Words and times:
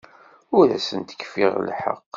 Ur 0.57 0.67
asent-kfiɣ 0.77 1.53
lḥeqq. 1.67 2.01